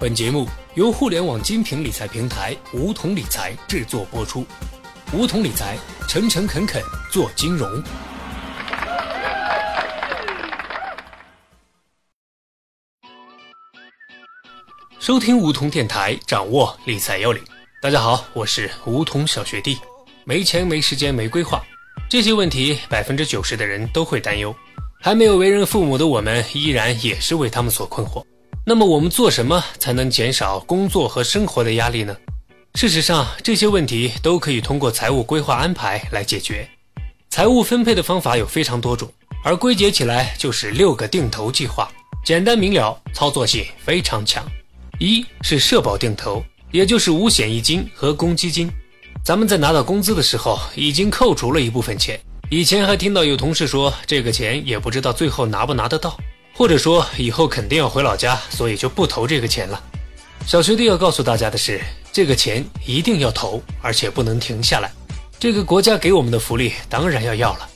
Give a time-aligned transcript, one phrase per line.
[0.00, 4.46] 本节目由互联网精品理财平台梧桐理财制作播出。
[5.12, 5.76] 梧桐理财，
[6.08, 7.70] 诚诚恳恳做金融。
[14.98, 17.44] 收听梧桐电台，掌握理财要领。
[17.82, 19.78] 大家好，我是梧桐小学弟。
[20.24, 21.62] 没钱、没时间、没规划，
[22.08, 24.56] 这些问题百分之九十的人都会担忧。
[25.02, 28.24] 还没有为人父母的我们，依然也是为他们所困惑。
[28.70, 32.16] 那么我们做什么才能减少工作和生活的压力呢？
[32.76, 36.68] 事实上，这些问题都可以通过财务规划安排来解决。
[37.30, 41.90] 财务分配的方法有非常多种，而归结起来就是六个定投计划，
[42.24, 44.46] 简单明了，操作性非常强。
[45.00, 48.70] 一是社保定投，也就是五险一金和公积金。
[49.24, 52.16] 咱们在拿到工资的时候，已经扣除了一部分钱。
[52.52, 56.16] 以前还听到有同事说，这个钱也不知道最后拿不拿得到。
[56.60, 59.82] 或者说以后肯定要回老家，所以就不投这个钱了。
[60.46, 61.80] 小学弟要告诉大家的是，
[62.12, 64.92] 这个钱一定要投，而且不能停下来。
[65.38, 67.66] 这个国家给我们的福利当然要要了。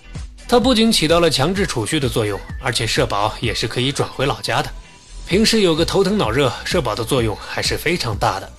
[0.47, 4.71] 它不仅起到了强制储蓄的作用，而且社保也是可以转回老家的。
[5.27, 8.53] 平时有个头疼脑热，社保的作用还是非常大的。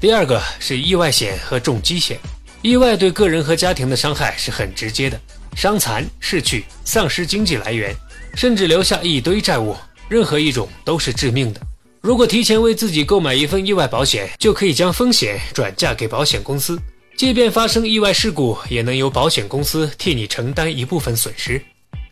[0.00, 2.18] 第二个是意外险和重疾险，
[2.62, 5.20] 意外对个人和家庭的伤害是很直接的，
[5.54, 7.94] 伤残、逝去、丧失经济来源。
[8.38, 9.74] 甚至留下一堆债务，
[10.08, 11.60] 任何一种都是致命的。
[12.00, 16.80] 如果提前为自己购买一份意外保险，就可以将风险转嫁给保险公司，
[17.16, 21.60] 即便发生意外事故，也能由保险公司替你承担一部分损失。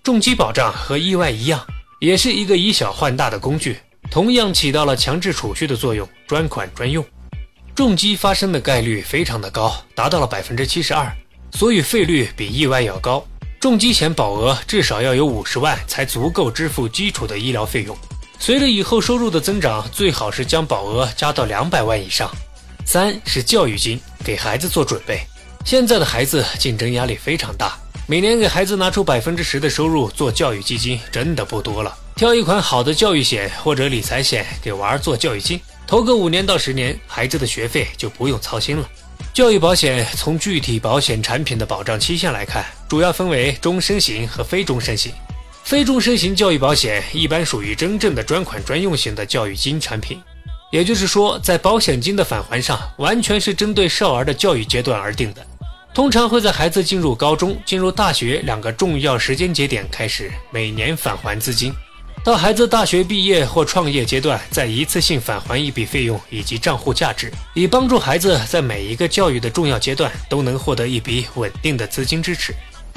[0.03, 1.65] 重疾保障和意外一样，
[2.01, 3.77] 也是一个以小换大的工具，
[4.11, 7.07] 同样起到了强制储蓄的作用，专款专用。
[7.73, 11.09] 重疾发生的概率非常的高，达到了百分之七十二，
[11.53, 13.25] 所以费率比意外要高。
[13.59, 17.97] 重疾险保额至少要有五十万才足够支付基础的医疗费用。
[18.39, 22.31] 随着以后收入的增长，最好是将保额加到两百万以上。
[22.85, 25.21] 三是教育金，给孩子做准备。
[25.65, 31.97] 现在的孩子竞争压力非常大，每年给孩子拿出百分之十的收入做教育基金，真的不多了。
[32.15, 38.89] 挑一款好的教育险或者理财险给娃儿做教育金，投个五年到十年，孩子的学费就不用操心了。
[39.33, 45.13] 教育保险从具体保险产品的保障期限来看，主要分为终身型和非终身型。
[45.63, 50.23] 非终身型教育保险一般属于真正的专款专用型的教育金产品，
[50.71, 55.45] 也就是说，在保险金的返还上，完全是针对少儿的教育阶段而定的，
[55.93, 61.75] 通常会在孩子进入高中、进入大学两个重要时间节点开始每年返还资金。
[62.27, 72.53] 到孩子大学毕业或创业阶段，再一次性返还一笔费用以及账户价值，以帮助孩子在每一个教育的重要阶段都能获得一笔稳定的资金支持。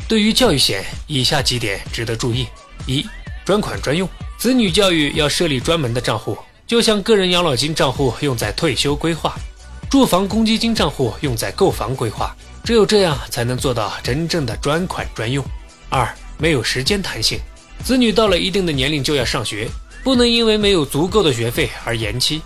[0.08, 2.48] 对于教育险，以下几点值得注意：
[2.88, 3.06] 一、
[3.46, 4.10] 专款专用，
[4.40, 6.36] 子女教育要设立专门的账户，
[6.66, 9.36] 就像个人养老金账户用在退休规划，
[9.92, 15.46] 住房公积金账户用在购房规划，只有这样才能做到真正的专款专用。
[15.88, 17.40] 二、没有时间弹性。
[17.84, 19.68] 子女到了一定的年龄就要上学，
[20.04, 22.42] 不能因为没有足够的学费而延期。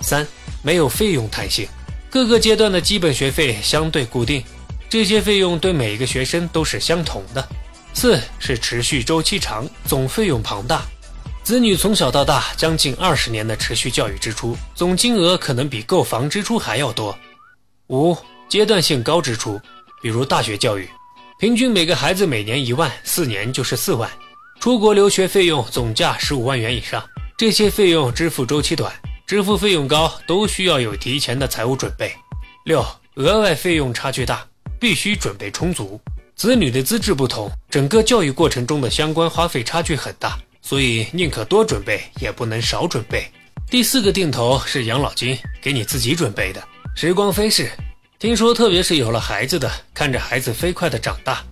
[0.00, 0.26] 三、
[0.62, 1.66] 没有费用弹性，
[2.10, 4.44] 各个阶段的基本学费相对固定，
[4.88, 7.48] 这些费用对每一个学生都是相同的。
[7.94, 10.82] 四是持续周期长，总费用庞大，
[11.42, 17.16] 子女从小到大将近二十年的持续教育支出，总金额可能比购房支出还要多。
[17.88, 18.16] 五、
[18.48, 19.60] 阶段性高支出，
[20.02, 20.88] 比如大学教育，
[21.38, 24.10] 平均每个孩子每年一万，四年就是四万。
[24.64, 27.04] 出国留学费用总价十五万元以上，
[27.36, 28.90] 这些费用支付周期短，
[29.26, 32.10] 支付费用高，都需要有提前的财务准备。
[32.64, 32.82] 六、
[33.16, 34.42] 额外费用差距大，
[34.80, 36.00] 必须准备充足。
[36.34, 43.30] 子女的资质不同，整个教育过程中的相关花费差距很大，所以宁可多准备，也不能少准备。
[43.68, 46.68] 第四个定投是养老金，给你自己准备的。
[46.96, 47.70] 时光飞逝，
[48.18, 51.44] 听说特别是有了孩子的，看着孩子飞快的长大，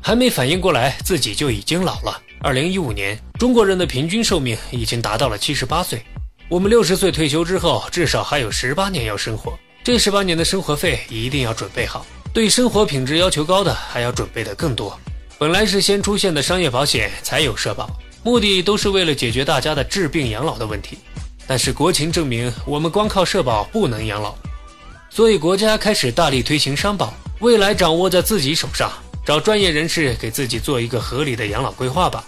[0.00, 2.22] 还没反应过来自己就已经老了。
[2.42, 6.02] 二零一五年，中国人的平均寿命已经达到了七十八岁。
[6.48, 9.52] 我们六十岁退休之后，至少还有十八年要生活。
[9.84, 12.06] 这十八年的生活费一定要准备好。
[12.32, 14.98] 对生活品质要求高的，还要准备的更多。
[15.38, 17.90] 本来是先出现的商业保险才有社保，
[18.22, 20.96] 目的都是为了解决大家的治病养老的问题。
[21.46, 24.34] 但是国情证明，我们光靠社保不能养老，
[25.10, 28.90] 所以国家开始大力推行商保，未来掌握在自己手上。
[29.24, 32.24] 找专业人士给自己做一个合理的养老规划吧，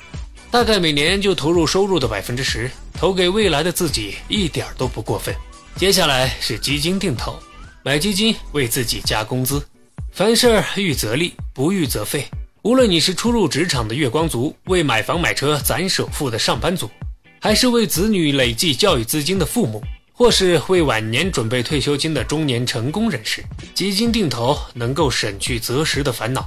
[0.51, 5.35] 大概每年就投入收入的百分之十，投给未来的自己一点都不过分。
[5.77, 7.37] 接下来是基金定投，
[7.83, 9.67] 买基金为自己加工资，
[10.13, 12.29] 凡事预则立，不预则废。
[12.61, 16.89] 无论你是初入职场的月光族，为买房买车攒首付的上班族，
[17.41, 23.43] 还是为子女累计教育资金的父母，或是为晚年准备退休金的中年成功人士，
[23.75, 26.47] 基金定投能够省去择时的烦恼。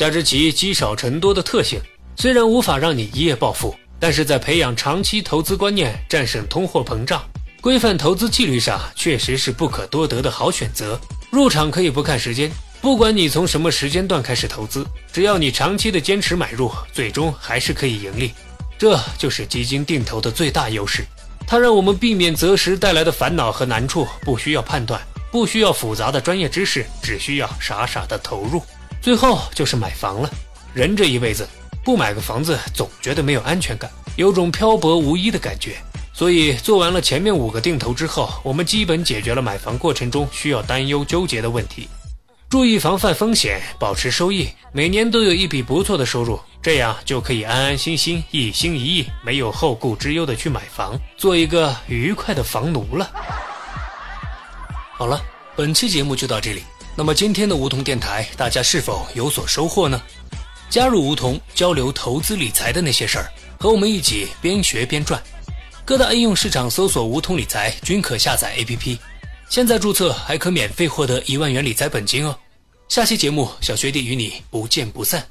[0.00, 1.78] 加之其积少成多的特性，
[2.16, 7.22] 虽然无法让你一夜暴富，但是在培养长期投资观念、战胜通货膨胀、
[7.60, 10.98] 规范投资纪律上，确实是不可多得的好选择。
[11.30, 12.50] 入场可以不看时间。
[12.80, 18.32] 不管你从什么时间段开始投资，只要你长期的坚持买入，最终还是可以盈利。
[18.78, 21.04] 这就是基金定投的最大优势，
[21.46, 24.98] 它让我们避免择时带来的烦恼和难处，不需要判断，
[25.30, 28.62] 不需要复杂的专业知识，只需要傻傻的投入。
[29.00, 30.30] 最后就是买房了。
[30.74, 31.48] 人这一辈子
[31.82, 35.76] 不买个房子，总觉得没有安全感，有种漂泊无依的感觉。
[36.12, 41.88] 所以做完了前面五个定投之后，我们基本解决了买房过程中需要担忧纠结的问题。
[42.50, 53.08] 注意防范风险，保持收益，每年都有一笔不错的收入，这样就可以安安心心、一心一意、没有后顾之忧的去买房，做一个愉快的房奴了。
[54.92, 55.22] 好了，
[55.56, 56.62] 本期节目就到这里。
[56.96, 60.00] 那么今天的梧桐电台，大家是否有所收获呢？
[60.68, 65.20] 加入梧桐，交流投资理财的那些事儿，和我们一起边学边赚。
[65.84, 68.98] 各大应用市场搜索“梧桐理财”，均可下载 APP。
[69.48, 72.36] 现在注册还可免费获得一万元理财本金哦！
[72.88, 75.26] 下期节目，小学弟与你不见不散。